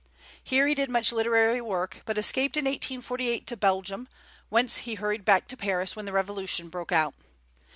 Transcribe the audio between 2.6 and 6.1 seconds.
1848 to Belgium, whence he hurried back to Paris when